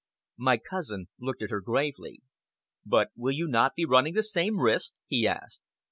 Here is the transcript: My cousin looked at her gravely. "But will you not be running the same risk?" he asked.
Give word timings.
My 0.37 0.57
cousin 0.57 1.09
looked 1.19 1.43
at 1.43 1.51
her 1.51 1.61
gravely. 1.61 2.23
"But 2.83 3.09
will 3.15 3.33
you 3.33 3.47
not 3.47 3.75
be 3.75 3.85
running 3.85 4.15
the 4.15 4.23
same 4.23 4.57
risk?" 4.59 4.93
he 5.05 5.27
asked. 5.27 5.59